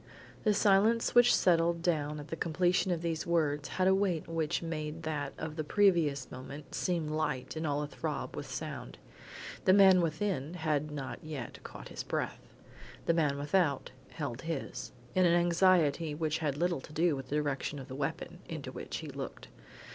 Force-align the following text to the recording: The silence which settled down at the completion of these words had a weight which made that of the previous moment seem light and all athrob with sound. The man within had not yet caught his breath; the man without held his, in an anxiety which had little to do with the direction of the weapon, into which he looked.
The 0.45 0.53
silence 0.55 1.13
which 1.13 1.35
settled 1.35 1.83
down 1.83 2.19
at 2.19 2.29
the 2.29 2.35
completion 2.35 2.89
of 2.89 3.03
these 3.03 3.27
words 3.27 3.69
had 3.77 3.87
a 3.87 3.93
weight 3.93 4.27
which 4.27 4.63
made 4.63 5.03
that 5.03 5.31
of 5.37 5.57
the 5.57 5.63
previous 5.63 6.31
moment 6.31 6.73
seem 6.73 7.07
light 7.07 7.55
and 7.55 7.67
all 7.67 7.83
athrob 7.85 8.35
with 8.35 8.49
sound. 8.49 8.97
The 9.65 9.73
man 9.73 10.01
within 10.01 10.55
had 10.55 10.89
not 10.89 11.23
yet 11.23 11.59
caught 11.63 11.89
his 11.89 12.01
breath; 12.01 12.41
the 13.05 13.13
man 13.13 13.37
without 13.37 13.91
held 14.09 14.41
his, 14.41 14.91
in 15.13 15.27
an 15.27 15.35
anxiety 15.35 16.15
which 16.15 16.39
had 16.39 16.57
little 16.57 16.81
to 16.81 16.93
do 16.93 17.15
with 17.15 17.29
the 17.29 17.35
direction 17.35 17.77
of 17.77 17.87
the 17.87 17.93
weapon, 17.93 18.39
into 18.49 18.71
which 18.71 18.97
he 19.05 19.07
looked. 19.07 19.49